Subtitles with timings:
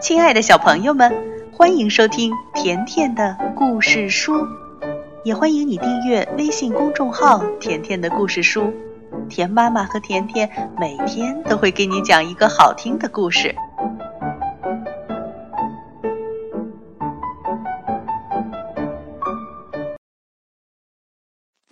[0.00, 1.12] 亲爱的小朋友们，
[1.52, 4.46] 欢迎收听甜甜的故事书，
[5.24, 8.72] 也欢迎你订阅微信公众号“甜甜的故事书”。
[9.28, 13.56] 甜妈妈和甜甜每天都会给你讲一个好听的故事。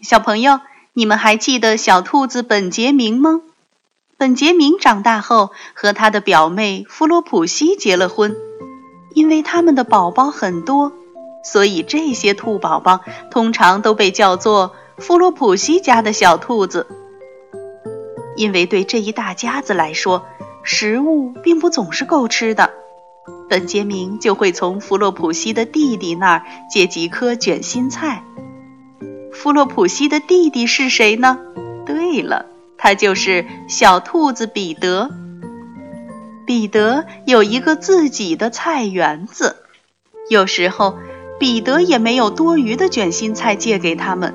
[0.03, 0.61] 小朋友，
[0.95, 3.43] 你们还记得小兔子本杰明吗？
[4.19, 8.35] 本杰明长大后和他的表妹弗洛普西结了婚，
[9.13, 10.91] 因为他们的宝宝很多，
[11.45, 16.87] 所以这些兔宝宝通常都被叫做弗洛普西家的小兔子。
[18.37, 20.25] 因为对这一大家子来说，
[20.63, 22.73] 食物并不总是够吃的，
[23.51, 28.25] 本杰明就会从弗洛普西的弟弟那儿借几颗卷心菜。
[29.31, 31.39] 弗洛普西的弟弟是谁呢？
[31.85, 32.47] 对了。
[32.79, 35.11] 他就是小兔子彼得。
[36.47, 39.57] 彼得有一个自己的菜园子，
[40.31, 40.95] 有时候
[41.41, 44.33] 彼得也没有多余的卷心菜借给他们。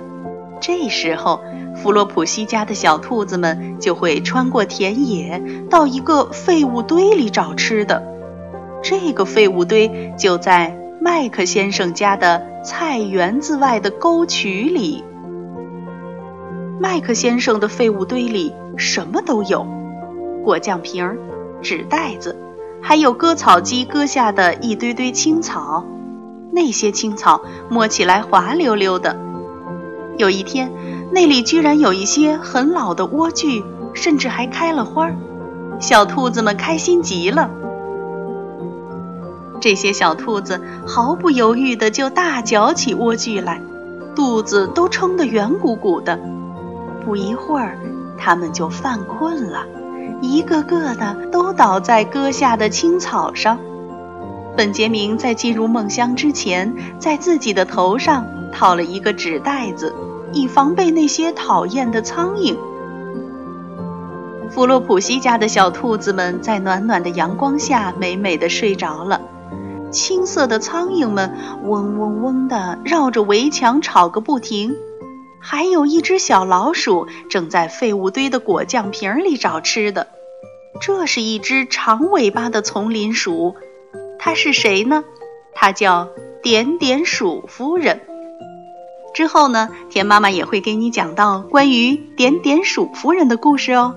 [0.59, 1.41] 这时候，
[1.75, 8.03] 弗洛普西家的小兔子们就会穿过田野，到一个废物堆里找吃的。
[8.83, 15.03] 这个废物堆就在麦克先生家的菜园子外的沟渠里。
[16.81, 19.67] 麦克先生的废物堆里什么都有：
[20.43, 21.15] 果酱瓶、
[21.61, 22.35] 纸袋子，
[22.81, 25.85] 还有割草机割下的一堆堆青草。
[26.51, 29.15] 那些青草摸起来滑溜溜的。
[30.17, 30.71] 有一天，
[31.11, 35.15] 那里居然有一些很老的莴苣，甚至还开了花儿。
[35.79, 37.51] 小兔子们开心极了。
[39.59, 43.61] 这些小兔子毫不犹豫地就大嚼起莴苣来，
[44.15, 46.19] 肚子都撑得圆鼓鼓的。
[47.05, 47.77] 不一会儿，
[48.17, 49.65] 他们就犯困了，
[50.21, 53.59] 一个个的都倒在割下的青草上。
[54.55, 59.93] 本杰明在进入梦乡之前，在自己的头上套了一个纸袋子，
[60.33, 62.57] 以防备那些讨厌的苍蝇。
[64.49, 69.21] 弗洛普西家的小兔子们在暖暖的阳光下美美的睡着了，
[69.89, 74.75] 青色的苍蝇们嗡嗡嗡地绕着围墙吵个不停。
[75.41, 80.07] 还有一只小老鼠正在废物堆的果酱瓶里找吃的，
[80.79, 83.55] 这是一只长尾巴的丛林鼠，
[84.19, 85.03] 它是谁呢？
[85.53, 86.07] 它叫
[86.43, 88.01] 点点鼠夫人。
[89.13, 93.95] 之后呢，田妈妈也会给你讲到关于点点鼠夫人的故事哦。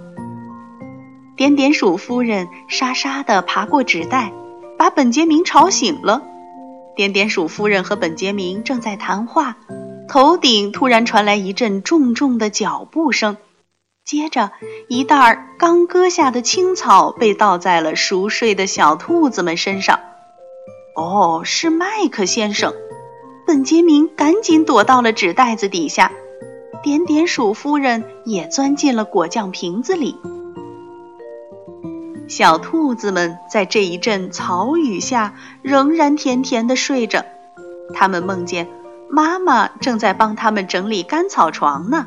[1.36, 4.32] 点点鼠夫人沙沙地爬过纸袋，
[4.78, 6.22] 把本杰明吵醒了。
[6.96, 9.56] 点点鼠夫人和本杰明正在谈话。
[10.08, 13.36] 头顶突然传来一阵重重的脚步声，
[14.04, 14.52] 接着
[14.88, 20.00] 一袋刚割下的青草被倒在了熟睡的小兔子们身上。
[20.94, 22.72] 哦，是麦克先生！
[23.46, 26.12] 本杰明赶紧躲到了纸袋子底下，
[26.82, 30.16] 点点鼠夫人也钻进了果酱瓶子里。
[32.28, 37.24] 小兔子们在这一阵草雨下仍然甜甜的睡着，
[37.94, 38.68] 他们梦见。
[39.14, 42.04] 妈妈正在帮他们整理干草床呢。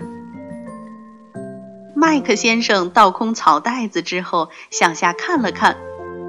[1.96, 5.78] 麦克先生倒空草袋子之后，向下看了看，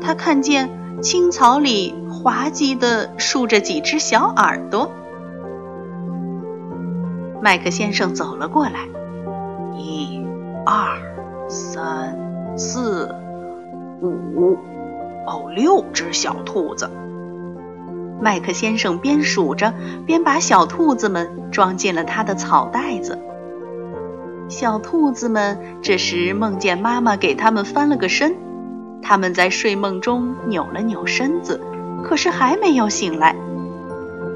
[0.00, 0.70] 他看见
[1.02, 4.92] 青草里滑稽地竖着几只小耳朵。
[7.42, 8.86] 麦克先生走了过来，
[9.76, 10.24] 一、
[10.64, 10.96] 二、
[11.48, 12.16] 三、
[12.56, 13.12] 四、
[14.00, 14.56] 五，
[15.26, 16.88] 哦，六只小兔子。
[18.20, 19.72] 麦克先生边数着，
[20.04, 23.18] 边把小兔子们装进了他的草袋子。
[24.48, 28.34] 小兔子们这时梦见妈妈给他们翻了个身，
[29.02, 31.60] 他们在睡梦中扭了扭身子，
[32.02, 33.36] 可是还没有醒来。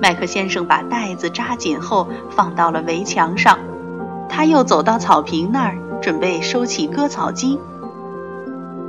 [0.00, 3.58] 麦克先生把袋子扎紧后放到了围墙上，
[4.28, 7.58] 他又走到草坪那儿，准备收起割草机。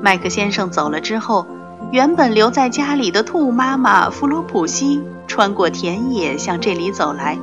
[0.02, 1.48] 麦克先生走了之后。
[1.92, 7.38] 原本留在家里的兔妈妈弗罗普西穿过田野向这里走来，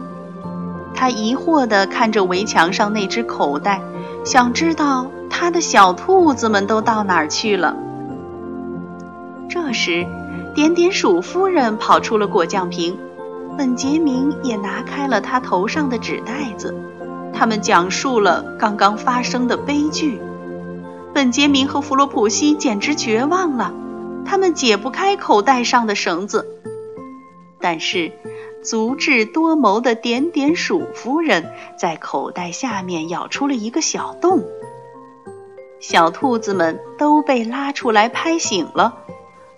[0.95, 3.81] 她疑惑地看着围墙上那只口袋，
[4.25, 7.77] 想知道他的小兔子们都到哪儿去了。
[9.49, 10.07] 这时，
[10.55, 12.99] 点点鼠夫人跑出了果酱瓶，
[13.57, 16.75] 本杰明也拿开了他头上的纸袋子，
[17.33, 20.21] 他们讲述了刚刚发生的悲剧。
[21.15, 23.73] 本杰明和弗罗普西简直绝望了。
[24.25, 26.47] 他们解不开口袋上的绳子，
[27.61, 28.13] 但是
[28.63, 34.45] 足智多谋的点点鼠夫人在口袋下面咬出了一个小洞。
[35.81, 38.99] 小兔子们都被拉出来拍醒了，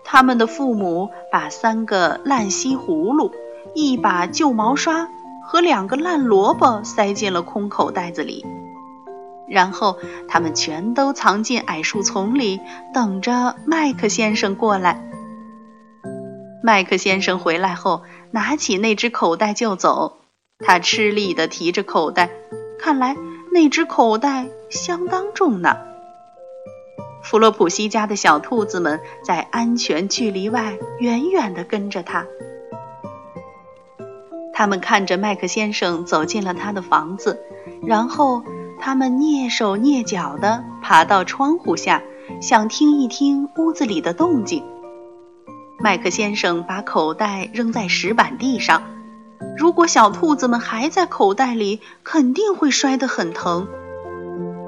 [0.05, 3.33] 他们的父母把三个烂西葫芦、
[3.75, 5.09] 一把旧毛刷
[5.45, 8.47] 和两个烂萝卜塞进了空口袋子里，
[9.49, 9.99] 然后
[10.29, 12.61] 他们全都藏进矮树丛里，
[12.95, 15.09] 等着麦克先生过来。
[16.63, 20.19] 麦克先生回来后，拿起那只口袋就走。
[20.65, 22.31] 他吃力地提着口袋，
[22.79, 23.17] 看来
[23.53, 25.77] 那只口袋相当重呢。
[27.25, 32.27] 弗洛普西家的小兔子们在安全距离外远远地跟着他。
[34.55, 37.41] 他们看着麦克先生走进了他的房子，
[37.85, 38.45] 然后
[38.85, 42.03] 他们蹑手蹑脚地爬到窗户下，
[42.41, 44.65] 想听一听屋子里的动静。
[45.79, 48.83] 麦克先生把口袋扔在石板地上，
[49.57, 53.69] 如果小兔子们还在口袋里，肯定会摔得很疼。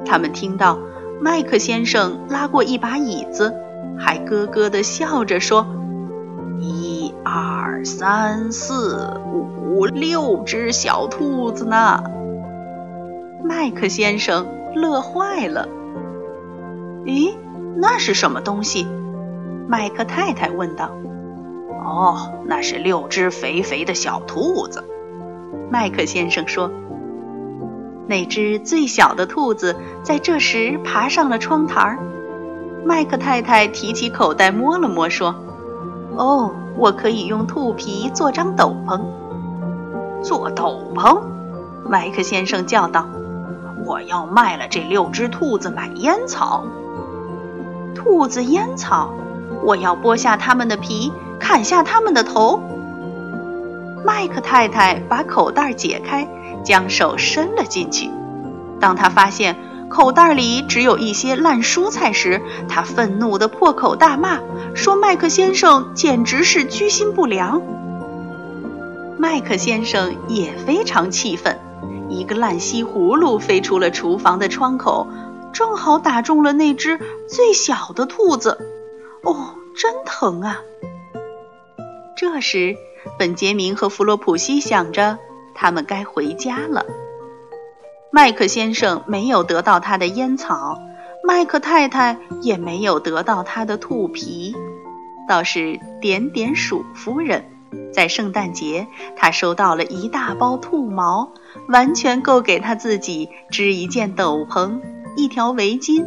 [0.06, 0.78] 他们听到。
[1.20, 3.54] 麦克先生拉过一把椅子，
[3.98, 5.66] 还咯咯地笑着说
[6.60, 12.04] ：“一二三四五六只小兔子呢。”
[13.46, 15.68] 麦克先生乐坏了。
[17.04, 17.36] “咦，
[17.76, 18.86] 那是什么东西？”
[19.68, 20.90] 麦克太太问道。
[21.84, 24.82] “哦，那是六只肥肥的小兔子。”
[25.70, 26.70] 麦克先生说。
[28.06, 31.98] 那只最小的兔子在这时爬上了窗台儿。
[32.84, 35.34] 麦克太太提起口袋摸了摸，说
[36.16, 39.00] ：“哦，我可以用兔皮做张斗篷。”
[40.22, 41.18] 做斗篷？
[41.88, 43.06] 麦克先生叫道
[43.84, 46.64] ：“我要卖了这六只兔子买烟草。”
[47.94, 49.14] 兔子烟草？
[49.64, 52.60] 我要剥下它们的皮，砍下它们的头。
[54.04, 56.28] 麦克太太把口袋解开。
[56.64, 58.08] 将手伸了进去，
[58.80, 59.54] 当他发现
[59.90, 62.40] 口袋里只有一些烂蔬菜时，
[62.70, 64.38] 他愤怒地破口大骂，
[64.74, 67.60] 说：“麦克先生简直是居心不良。”
[69.20, 71.60] 麦克先生也非常气愤，
[72.14, 75.06] 一个烂西葫芦飞出了厨房的窗口，
[75.52, 78.58] 正好打中了那只最小的兔子。
[79.22, 80.62] 哦，真疼啊！
[82.16, 82.76] 这时，
[83.18, 85.18] 本杰明和弗洛普西想着。
[85.56, 86.84] 他们该回家了。
[88.10, 90.78] 麦克先生没有得到他的烟草，
[91.22, 94.56] 麦克太太也没有得到他的兔皮，
[95.28, 97.44] 倒是点点鼠夫人，
[97.92, 98.86] 在圣诞节
[99.16, 101.32] 她收到了一大包兔毛，
[101.68, 104.80] 完全够给她自己织一件斗篷、
[105.16, 106.04] 一条围巾、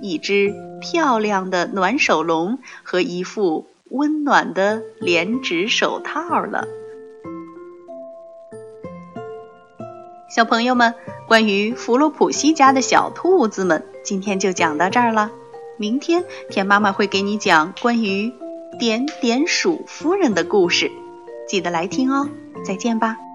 [0.00, 6.66] 一只漂亮的暖手笼和一副温暖的连指手套了。
[10.28, 10.94] 小朋友们，
[11.26, 15.30] 关于弗洛普西家的小兔子们，今天就讲到这儿了。
[15.78, 18.32] 明天田妈妈会给你讲关于
[18.78, 20.90] 点点鼠夫人的故事，
[21.48, 22.28] 记得来听哦。
[22.64, 23.27] 再见吧。